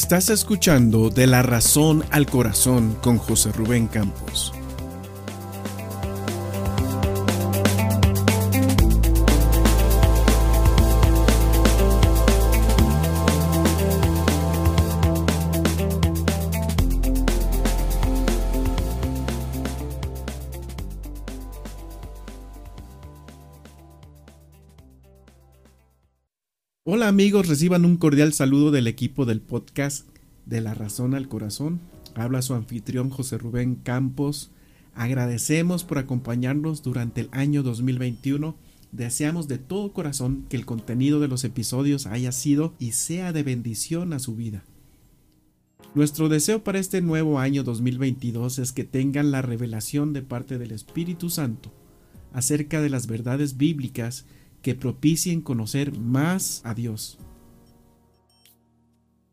[0.00, 4.52] Estás escuchando De la Razón al Corazón con José Rubén Campos.
[27.08, 30.06] Amigos, reciban un cordial saludo del equipo del podcast
[30.44, 31.80] de la razón al corazón.
[32.14, 34.50] Habla su anfitrión José Rubén Campos.
[34.94, 38.56] Agradecemos por acompañarnos durante el año 2021.
[38.92, 43.42] Deseamos de todo corazón que el contenido de los episodios haya sido y sea de
[43.42, 44.64] bendición a su vida.
[45.94, 50.72] Nuestro deseo para este nuevo año 2022 es que tengan la revelación de parte del
[50.72, 51.72] Espíritu Santo
[52.34, 54.26] acerca de las verdades bíblicas
[54.62, 57.18] que propicien conocer más a Dios.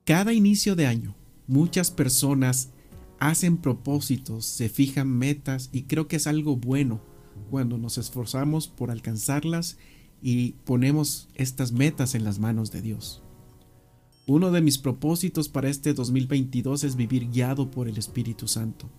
[0.06, 1.16] Cada inicio de año,
[1.48, 2.70] muchas personas
[3.20, 7.02] hacen propósitos, se fijan metas y creo que es algo bueno
[7.50, 9.78] cuando nos esforzamos por alcanzarlas
[10.22, 13.22] y ponemos estas metas en las manos de Dios.
[14.28, 18.90] Uno de mis propósitos para este 2022 es vivir guiado por el Espíritu Santo.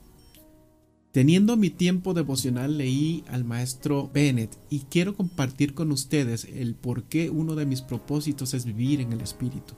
[1.16, 7.04] Teniendo mi tiempo devocional leí al maestro Bennett y quiero compartir con ustedes el por
[7.04, 9.72] qué uno de mis propósitos es vivir en el Espíritu.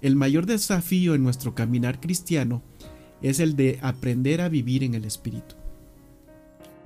[0.00, 2.62] El mayor desafío en nuestro caminar cristiano
[3.20, 5.56] es el de aprender a vivir en el Espíritu.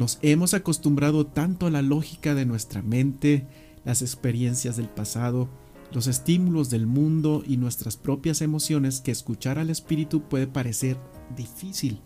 [0.00, 3.46] Nos hemos acostumbrado tanto a la lógica de nuestra mente,
[3.84, 5.48] las experiencias del pasado,
[5.92, 10.96] los estímulos del mundo y nuestras propias emociones que escuchar al Espíritu puede parecer
[11.36, 12.00] difícil.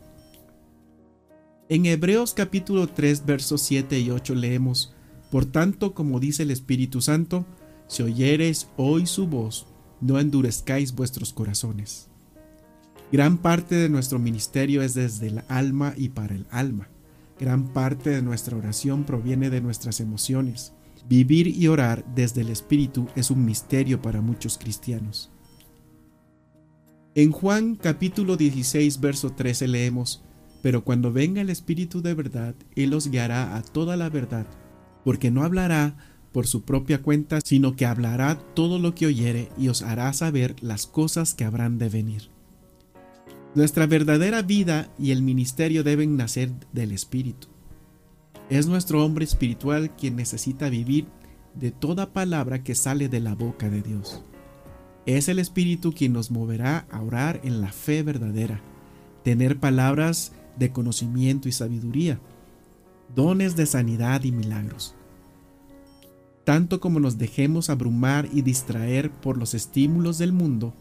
[1.70, 4.92] En Hebreos capítulo 3 versos 7 y 8 leemos,
[5.30, 7.46] Por tanto, como dice el Espíritu Santo,
[7.88, 9.66] si oyereis hoy su voz,
[10.02, 12.08] no endurezcáis vuestros corazones.
[13.10, 16.90] Gran parte de nuestro ministerio es desde el alma y para el alma.
[17.40, 20.74] Gran parte de nuestra oración proviene de nuestras emociones.
[21.08, 25.30] Vivir y orar desde el Espíritu es un misterio para muchos cristianos.
[27.14, 30.23] En Juan capítulo 16 verso 13 leemos,
[30.64, 34.46] pero cuando venga el Espíritu de verdad, Él os guiará a toda la verdad,
[35.04, 35.94] porque no hablará
[36.32, 40.56] por su propia cuenta, sino que hablará todo lo que oyere y os hará saber
[40.62, 42.30] las cosas que habrán de venir.
[43.54, 47.48] Nuestra verdadera vida y el ministerio deben nacer del Espíritu.
[48.48, 51.04] Es nuestro hombre espiritual quien necesita vivir
[51.54, 54.22] de toda palabra que sale de la boca de Dios.
[55.04, 58.62] Es el Espíritu quien nos moverá a orar en la fe verdadera,
[59.24, 62.20] tener palabras de conocimiento y sabiduría,
[63.14, 64.94] dones de sanidad y milagros.
[66.44, 70.74] Tanto como nos dejemos abrumar y distraer por los estímulos del mundo,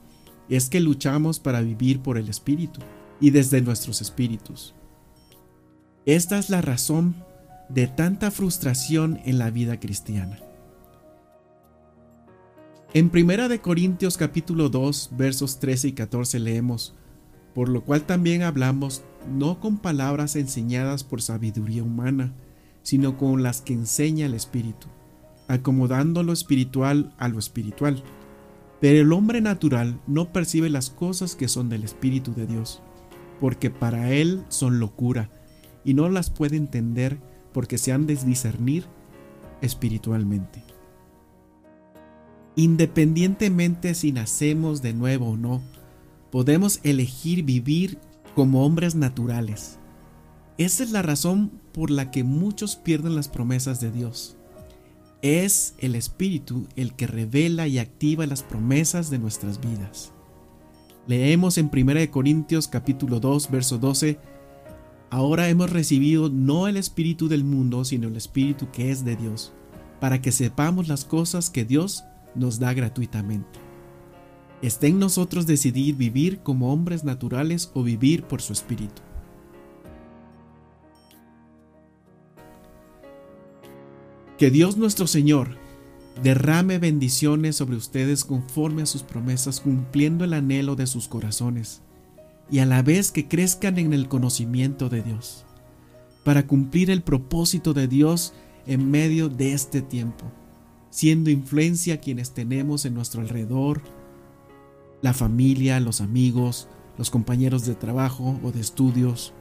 [0.50, 2.82] es que luchamos para vivir por el Espíritu
[3.22, 4.76] y desde nuestros espíritus.
[6.06, 7.16] Esta es la razón
[7.70, 10.40] de tanta frustración en la vida cristiana.
[12.94, 16.94] En 1 de Corintios capítulo 2, versos 13 y 14 leemos:
[17.54, 22.34] por lo cual también hablamos no con palabras enseñadas por sabiduría humana,
[22.82, 24.88] sino con las que enseña el Espíritu,
[25.48, 28.04] acomodando lo espiritual a lo espiritual.
[28.82, 32.82] Pero el hombre natural no percibe las cosas que son del Espíritu de Dios,
[33.40, 35.30] porque para él son locura,
[35.86, 37.20] y no las puede entender
[37.54, 38.86] porque se han de discernir
[39.62, 40.64] espiritualmente.
[42.56, 45.62] Independientemente si nacemos de nuevo o no,
[46.34, 48.00] podemos elegir vivir
[48.34, 49.78] como hombres naturales.
[50.58, 54.36] Esa es la razón por la que muchos pierden las promesas de Dios.
[55.22, 60.12] Es el Espíritu el que revela y activa las promesas de nuestras vidas.
[61.06, 64.18] Leemos en 1 Corintios capítulo 2, verso 12,
[65.12, 69.54] Ahora hemos recibido no el Espíritu del mundo, sino el Espíritu que es de Dios,
[70.00, 73.73] para que sepamos las cosas que Dios nos da gratuitamente.
[74.64, 79.02] Está en nosotros decidir vivir como hombres naturales o vivir por su espíritu.
[84.38, 85.58] Que Dios nuestro Señor
[86.24, 91.82] derrame bendiciones sobre ustedes conforme a sus promesas, cumpliendo el anhelo de sus corazones,
[92.50, 95.44] y a la vez que crezcan en el conocimiento de Dios,
[96.24, 98.34] para cumplir el propósito de Dios
[98.66, 100.32] en medio de este tiempo,
[100.90, 103.82] siendo influencia quienes tenemos en nuestro alrededor,
[105.04, 109.34] la familia, los amigos, los compañeros de trabajo o de estudios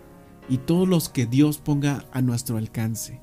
[0.49, 3.21] y todos los que Dios ponga a nuestro alcance.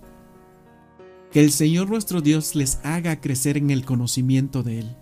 [1.31, 4.95] Que el Señor nuestro Dios les haga crecer en el conocimiento de Él.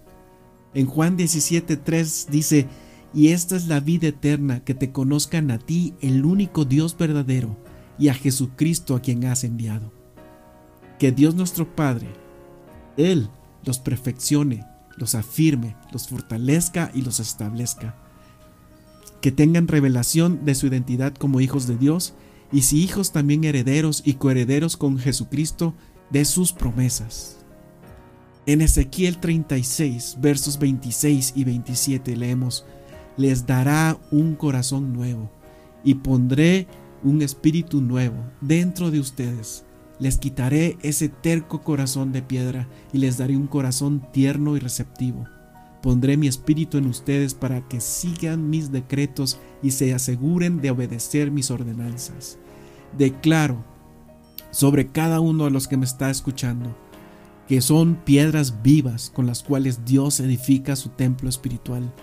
[0.73, 2.67] En Juan 17:3 dice,
[3.13, 7.55] y esta es la vida eterna, que te conozcan a ti, el único Dios verdadero,
[7.99, 9.93] y a Jesucristo a quien has enviado.
[10.97, 12.07] Que Dios nuestro Padre,
[12.97, 13.29] Él
[13.63, 14.65] los perfeccione,
[14.97, 17.95] los afirme, los fortalezca y los establezca.
[19.21, 22.13] Que tengan revelación de su identidad como hijos de Dios,
[22.51, 25.73] y si hijos también herederos y coherederos con Jesucristo
[26.09, 27.37] de sus promesas.
[28.45, 32.65] En Ezequiel 36, versos 26 y 27 leemos,
[33.17, 35.29] les dará un corazón nuevo
[35.83, 36.67] y pondré
[37.03, 39.65] un espíritu nuevo dentro de ustedes.
[39.99, 45.25] Les quitaré ese terco corazón de piedra y les daré un corazón tierno y receptivo.
[45.81, 51.31] Pondré mi espíritu en ustedes para que sigan mis decretos y se aseguren de obedecer
[51.31, 52.37] mis ordenanzas.
[52.97, 53.63] Declaro
[54.51, 56.75] sobre cada uno de los que me está escuchando
[57.47, 61.93] que son piedras vivas con las cuales Dios edifica su templo espiritual,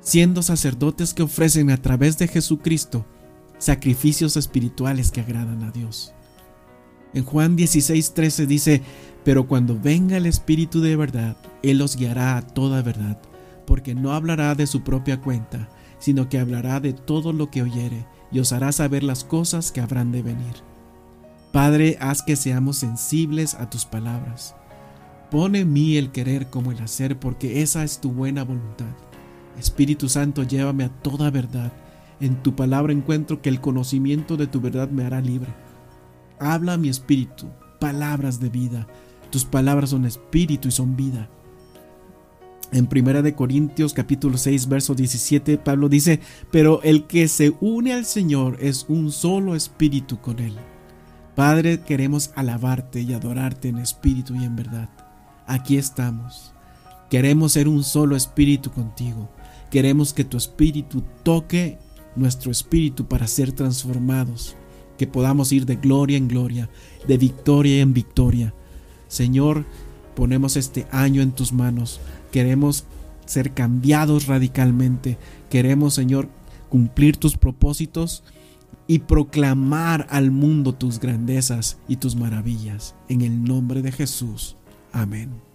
[0.00, 3.04] siendo sacerdotes que ofrecen a través de Jesucristo
[3.58, 6.14] sacrificios espirituales que agradan a Dios.
[7.14, 8.82] En Juan 16:13 dice,
[9.24, 13.20] pero cuando venga el Espíritu de verdad, Él os guiará a toda verdad,
[13.66, 15.68] porque no hablará de su propia cuenta,
[15.98, 19.80] sino que hablará de todo lo que oyere, y os hará saber las cosas que
[19.80, 20.54] habrán de venir.
[21.52, 24.54] Padre, haz que seamos sensibles a tus palabras.
[25.30, 28.94] Pone en mí el querer como el hacer, porque esa es tu buena voluntad.
[29.58, 31.72] Espíritu Santo, llévame a toda verdad.
[32.20, 35.52] En tu palabra encuentro que el conocimiento de tu verdad me hará libre.
[36.40, 37.48] Habla a mi espíritu,
[37.78, 38.86] palabras de vida.
[39.30, 41.28] Tus palabras son espíritu y son vida.
[42.72, 46.20] En 1 de Corintios capítulo 6 verso 17 Pablo dice,
[46.50, 50.56] "Pero el que se une al Señor es un solo espíritu con él."
[51.34, 54.88] Padre, queremos alabarte y adorarte en espíritu y en verdad.
[55.46, 56.54] Aquí estamos.
[57.10, 59.28] Queremos ser un solo espíritu contigo.
[59.70, 61.78] Queremos que tu espíritu toque
[62.16, 64.56] nuestro espíritu para ser transformados,
[65.00, 66.68] que podamos ir de gloria en gloria,
[67.08, 68.52] de victoria en victoria.
[69.08, 69.64] Señor,
[70.14, 72.02] ponemos este año en tus manos.
[72.30, 72.84] Queremos
[73.24, 75.16] ser cambiados radicalmente.
[75.48, 76.28] Queremos, Señor,
[76.68, 78.24] cumplir tus propósitos
[78.86, 82.94] y proclamar al mundo tus grandezas y tus maravillas.
[83.08, 84.54] En el nombre de Jesús.
[84.92, 85.49] Amén.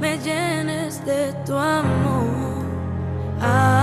[0.00, 2.66] Me llenes de tu amor.
[3.40, 3.75] Abba.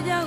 [0.00, 0.24] 回家